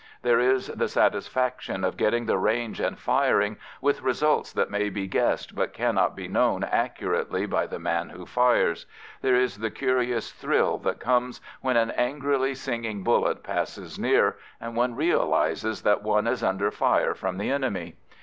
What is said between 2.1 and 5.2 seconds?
the range and firing, with results that may be